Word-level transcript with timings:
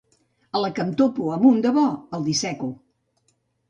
A 0.59 0.61
la 0.63 0.71
que 0.79 0.85
em 0.85 0.89
topo 1.03 1.29
amb 1.37 1.47
un 1.53 1.63
de 1.69 1.77
bo, 1.79 1.87
el 2.21 2.29
disseco. 2.33 2.75